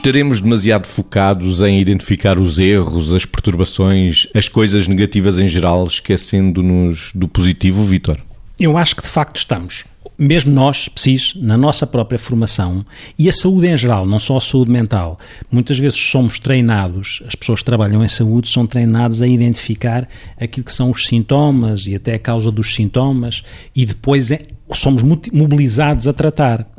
[0.00, 7.12] Estaremos demasiado focados em identificar os erros, as perturbações, as coisas negativas em geral, esquecendo-nos
[7.14, 8.18] do positivo, Vítor?
[8.58, 9.84] Eu acho que de facto estamos.
[10.16, 12.82] Mesmo nós, PSIS, na nossa própria formação,
[13.18, 15.18] e a saúde em geral, não só a saúde mental,
[15.52, 20.08] muitas vezes somos treinados, as pessoas que trabalham em saúde são treinadas a identificar
[20.40, 23.42] aquilo que são os sintomas e até a causa dos sintomas,
[23.76, 24.40] e depois é,
[24.72, 26.69] somos mobilizados a tratar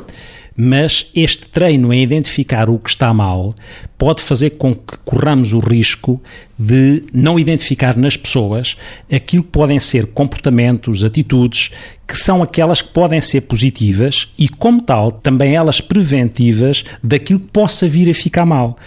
[0.63, 3.55] mas este treino em identificar o que está mal
[3.97, 6.21] pode fazer com que corramos o risco
[6.61, 8.77] de não identificar nas pessoas
[9.11, 11.71] aquilo que podem ser comportamentos, atitudes,
[12.07, 17.47] que são aquelas que podem ser positivas e, como tal, também elas preventivas daquilo que
[17.47, 18.77] possa vir a ficar mal.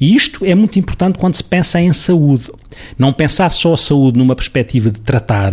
[0.00, 2.50] E isto é muito importante quando se pensa em saúde.
[2.96, 5.52] Não pensar só a saúde numa perspectiva de tratar,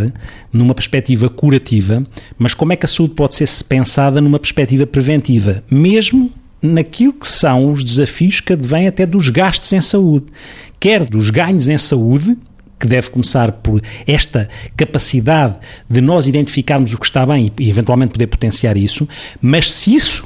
[0.50, 2.06] numa perspectiva curativa,
[2.38, 7.28] mas como é que a saúde pode ser pensada numa perspectiva preventiva, mesmo naquilo que
[7.28, 10.26] são os desafios que advêm até dos gastos em saúde,
[10.80, 12.36] quer dos ganhos em saúde,
[12.78, 15.56] que deve começar por esta capacidade
[15.88, 19.08] de nós identificarmos o que está bem e, eventualmente poder potenciar isso,
[19.40, 20.24] mas se isso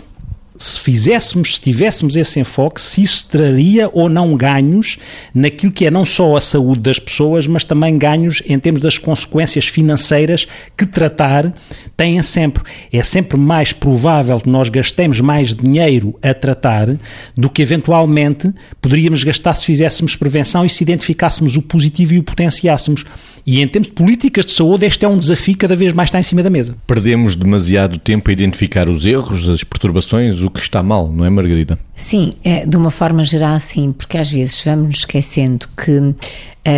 [0.60, 4.98] se fizéssemos, se tivéssemos esse enfoque, se isso traria ou não ganhos
[5.34, 8.98] naquilo que é não só a saúde das pessoas, mas também ganhos em termos das
[8.98, 11.54] consequências financeiras que tratar
[11.96, 12.62] tem sempre.
[12.92, 16.88] É sempre mais provável que nós gastemos mais dinheiro a tratar
[17.34, 22.22] do que eventualmente poderíamos gastar se fizéssemos prevenção e se identificássemos o positivo e o
[22.22, 23.04] potenciássemos.
[23.46, 26.08] E em termos de políticas de saúde, este é um desafio que cada vez mais
[26.08, 26.76] está em cima da mesa.
[26.86, 31.30] Perdemos demasiado tempo a identificar os erros, as perturbações, o que está mal, não é,
[31.30, 31.78] Margarida?
[31.94, 36.14] Sim, é, de uma forma geral, sim, porque às vezes vamos esquecendo que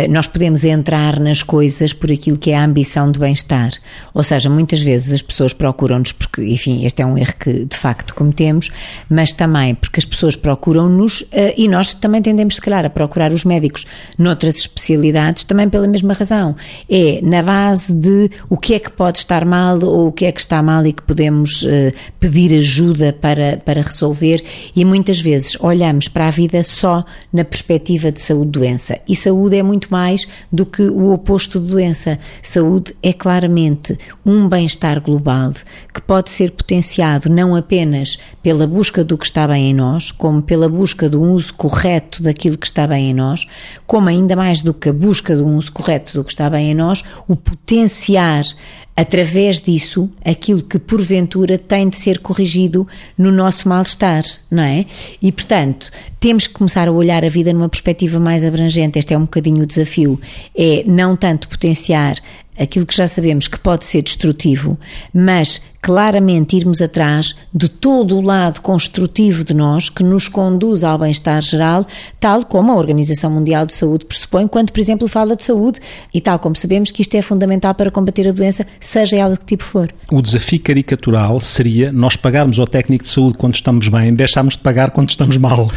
[0.09, 3.71] nós podemos entrar nas coisas por aquilo que é a ambição de bem-estar.
[4.13, 7.75] Ou seja, muitas vezes as pessoas procuram-nos, porque, enfim, este é um erro que de
[7.75, 8.71] facto cometemos,
[9.09, 13.31] mas também porque as pessoas procuram-nos eh, e nós também tendemos, se calhar, a procurar
[13.31, 13.85] os médicos
[14.17, 16.55] noutras especialidades também pela mesma razão.
[16.89, 20.31] É na base de o que é que pode estar mal ou o que é
[20.31, 24.43] que está mal e que podemos eh, pedir ajuda para, para resolver
[24.75, 28.99] e muitas vezes olhamos para a vida só na perspectiva de saúde-doença.
[29.07, 32.19] E saúde é muito muito mais do que o oposto de doença.
[32.41, 35.51] Saúde é claramente um bem-estar global
[35.91, 40.41] que pode ser potenciado não apenas pela busca do que está bem em nós, como
[40.41, 43.47] pela busca do uso correto daquilo que está bem em nós,
[43.87, 46.75] como ainda mais do que a busca do uso correto do que está bem em
[46.75, 48.43] nós, o potenciar
[48.95, 52.87] através disso, aquilo que porventura tem de ser corrigido
[53.17, 54.85] no nosso mal-estar, não é?
[55.21, 55.89] E, portanto,
[56.19, 58.99] temos que começar a olhar a vida numa perspectiva mais abrangente.
[58.99, 60.19] Este é um bocadinho o desafio.
[60.55, 62.15] É não tanto potenciar
[62.57, 64.77] aquilo que já sabemos que pode ser destrutivo,
[65.13, 70.97] mas claramente irmos atrás de todo o lado construtivo de nós que nos conduz ao
[70.97, 71.85] bem-estar geral,
[72.19, 75.79] tal como a Organização Mundial de Saúde pressupõe, quando, por exemplo, fala de saúde,
[76.13, 79.39] e tal como sabemos que isto é fundamental para combater a doença, seja ela de
[79.39, 79.93] que tipo for.
[80.09, 84.63] O desafio caricatural seria nós pagarmos ao técnico de saúde quando estamos bem, deixarmos de
[84.63, 85.69] pagar quando estamos mal.